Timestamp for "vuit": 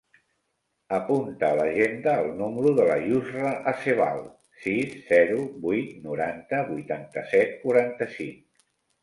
5.67-5.93